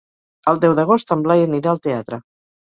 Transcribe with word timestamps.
El 0.51 0.61
deu 0.63 0.73
d'agost 0.79 1.15
en 1.17 1.23
Blai 1.29 1.45
anirà 1.51 1.73
al 1.77 1.85
teatre. 1.87 2.23